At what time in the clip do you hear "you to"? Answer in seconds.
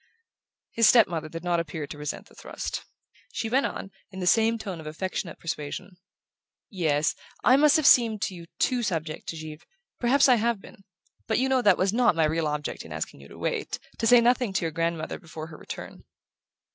13.21-13.37